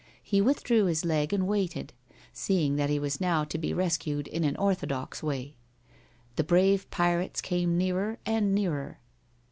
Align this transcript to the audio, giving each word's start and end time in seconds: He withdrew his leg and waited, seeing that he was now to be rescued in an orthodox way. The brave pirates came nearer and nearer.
He 0.23 0.41
withdrew 0.41 0.85
his 0.85 1.05
leg 1.05 1.31
and 1.31 1.45
waited, 1.45 1.93
seeing 2.33 2.75
that 2.75 2.89
he 2.89 2.97
was 2.97 3.21
now 3.21 3.43
to 3.43 3.55
be 3.59 3.71
rescued 3.71 4.27
in 4.27 4.43
an 4.43 4.55
orthodox 4.57 5.21
way. 5.21 5.53
The 6.37 6.43
brave 6.43 6.89
pirates 6.89 7.39
came 7.39 7.77
nearer 7.77 8.17
and 8.25 8.51
nearer. 8.55 8.97